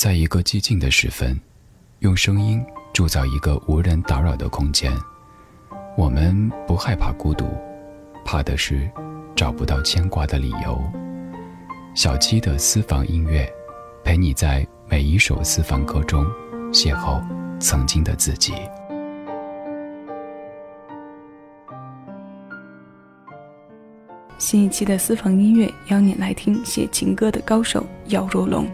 [0.00, 1.38] 在一个寂静的时分，
[1.98, 4.90] 用声音铸造一个无人打扰的空间。
[5.94, 7.44] 我们不害怕孤独，
[8.24, 8.90] 怕的是
[9.36, 10.82] 找不到牵挂的理由。
[11.94, 13.46] 小七的私房音乐，
[14.02, 16.24] 陪你在每一首私房歌中
[16.72, 17.22] 邂逅
[17.60, 18.54] 曾经的自己。
[24.38, 28.66] 新一期的私房音乐，邀你来听写情歌的高手姚若龙。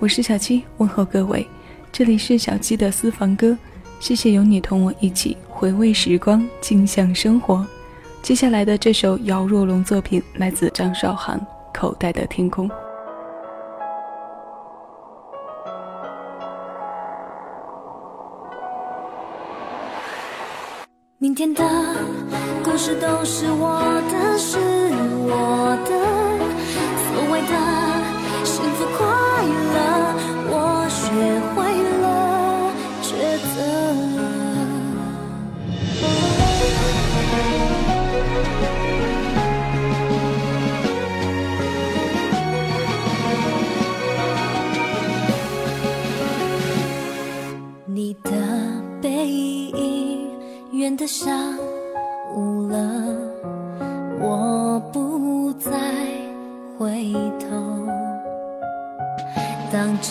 [0.00, 1.46] 我是小七，问候各位，
[1.92, 3.54] 这里是小七的私房歌。
[4.00, 7.66] 谢谢有你同我一起回味时光，静享生活。
[8.22, 11.38] 接下来的这首姚若龙作品来自张韶涵，
[11.78, 12.66] 《口袋的天空》。
[21.18, 21.62] 明天的
[22.64, 23.78] 故事都是我
[24.10, 24.56] 的，是
[25.28, 26.29] 我的。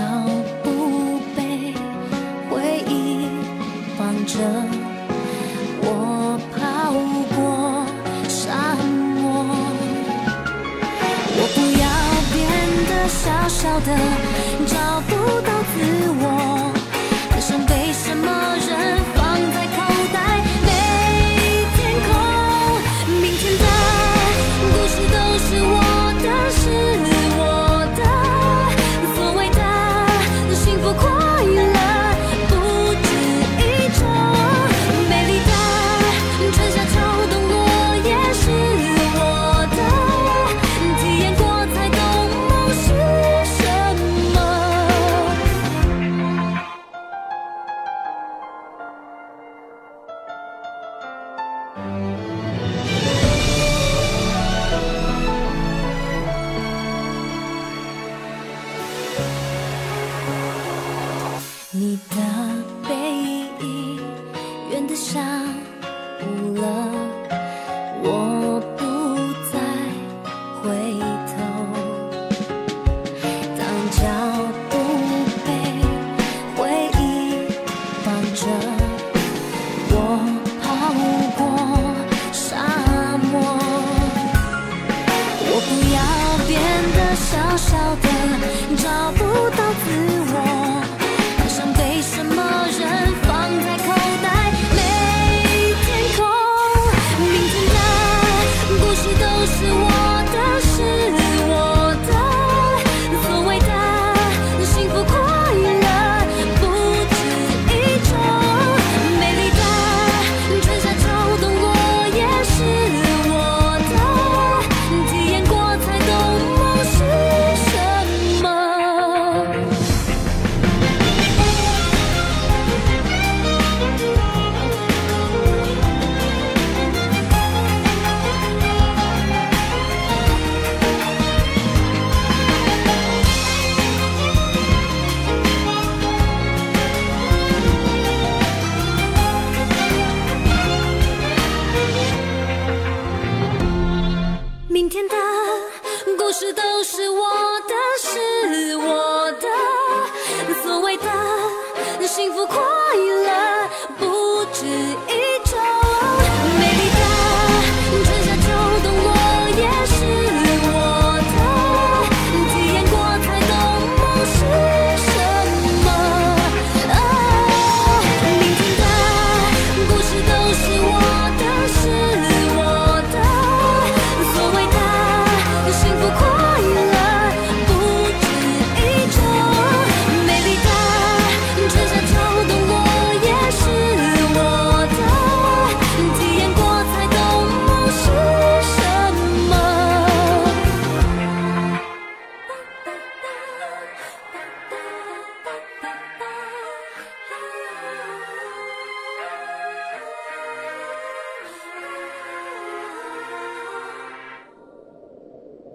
[0.00, 0.06] 脚
[0.64, 1.74] 步被
[2.48, 3.28] 回忆
[3.98, 4.38] 绑着，
[5.82, 6.58] 我跑
[7.36, 7.36] 过
[8.26, 8.74] 沙
[9.20, 9.20] 漠。
[11.36, 11.84] 我不要
[12.32, 12.38] 变
[12.88, 13.88] 得小小的，
[14.66, 15.10] 找不
[15.42, 15.50] 到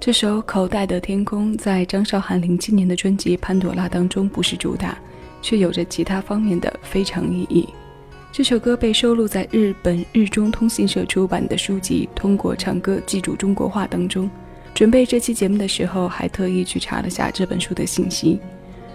[0.00, 4.96] 这首《口袋的天空》在张韶涵零七年的专辑《潘朵拉》当中不是主打，
[5.42, 7.68] 却有着其他方面的非常意义。
[8.32, 14.28] 这首歌被收录在日本日中通信社出版的书籍《通过唱歌记住中国话》当中。
[14.72, 18.40] 准备这期节目的时候，还特意去查了下这本书的信息。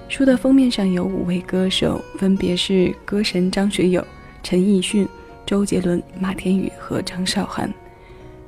[0.10, 4.04] 书的封面上有五位歌手，分别是歌神张学友、
[4.42, 5.08] 陈奕迅、
[5.46, 7.72] 周杰伦、马天宇和张韶涵。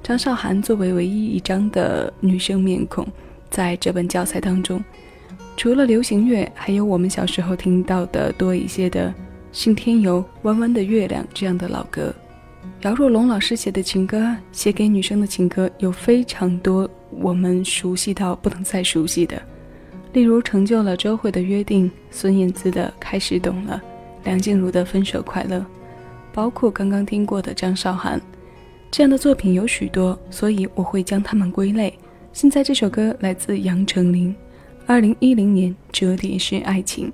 [0.08, 3.06] 张韶涵作为唯一一张的女生面孔，
[3.50, 4.82] 在这本教材当中，
[5.58, 9.10] 除了流行乐，还有我们小时候听到的多一些的
[9.52, 12.16] 《信天游》《弯弯的月亮》这样的老歌。
[12.84, 19.42] 姚若龙老师写的情歌，写给女生的情歌有非常多我们熟悉到不能再熟悉的，
[20.14, 23.84] 例如成就了周蕙的约定、孙燕姿的开始懂了、
[24.24, 25.66] 梁静茹的分手快乐，
[26.32, 28.22] 包括刚刚听过的张韶涵。
[28.90, 31.94] 这样的作品有许多，所以我会将它们归类。
[32.34, 34.36] 现在这首歌来自杨丞琳，
[34.86, 37.08] 二零一零年《折叠式爱情》，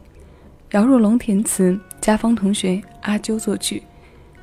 [0.72, 3.82] 姚若龙填词，家芳同学阿啾作曲。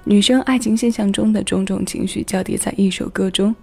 [0.05, 3.55] 女生爱情现象中的种种情绪交叠在一首歌中，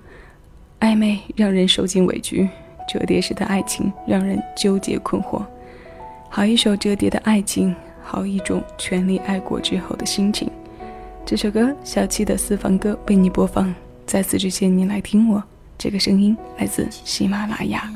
[0.80, 2.48] 暧昧让人受尽委屈，
[2.88, 5.44] 折叠式的爱情让人纠结困惑。
[6.30, 10.50] 好一首折叠的爱情，好一种全力爱过之后的心情。
[11.30, 13.76] 这首歌小七的私房歌为你播放。
[14.06, 15.44] 在此之前，你来听我
[15.78, 17.92] 这个声音来自喜马拉雅。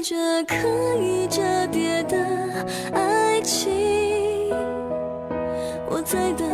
[0.00, 0.56] 这可
[1.00, 1.42] 以折
[1.72, 2.16] 叠的
[2.92, 4.48] 爱情，
[5.90, 6.48] 我在等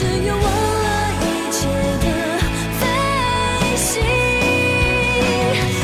[0.00, 0.88] 只有忘了
[1.20, 1.58] 一切
[2.00, 2.06] 的
[2.80, 2.82] 飞
[3.76, 3.86] 行。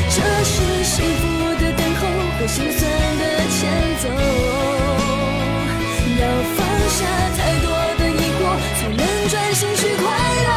[0.09, 0.49] 这是
[0.83, 1.21] 幸福
[1.61, 2.01] 的等候
[2.39, 2.81] 和心酸
[3.19, 3.59] 的前
[4.01, 4.09] 奏，
[6.17, 6.21] 要
[6.55, 6.59] 放
[6.89, 6.99] 下
[7.37, 7.65] 太多
[7.99, 8.41] 的疑惑，
[8.79, 10.03] 才能专心去快
[10.45, 10.49] 乐。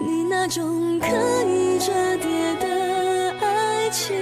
[0.00, 1.06] 你那种可
[1.46, 2.66] 以折叠的
[3.40, 4.16] 爱情，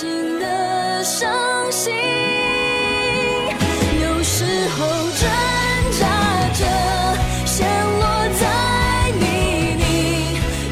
[0.00, 1.30] 心的伤
[1.70, 1.92] 心
[4.00, 5.28] 有时候挣
[6.00, 6.64] 扎着
[7.44, 8.02] 陷落
[8.40, 9.84] 在泥泞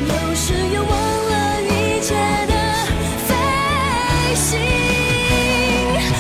[0.09, 0.91] 有时又忘
[1.29, 2.15] 了一切
[2.47, 2.55] 的
[3.27, 3.31] 飞
[4.35, 4.59] 行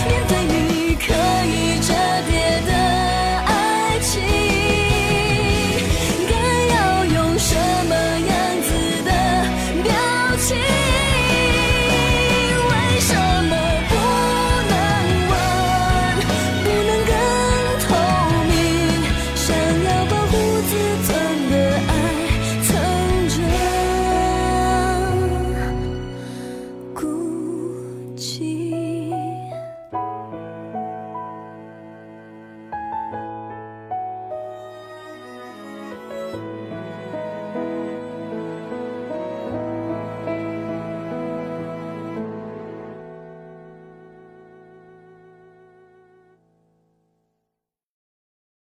[0.06, 1.06] 面对你可
[1.46, 1.94] 以折
[2.28, 2.70] 叠的
[3.46, 4.20] 爱情
[6.28, 6.30] 该
[6.76, 7.56] 要用什
[7.88, 7.94] 么
[8.28, 8.68] 样子
[9.02, 9.10] 的
[9.82, 11.07] 表情？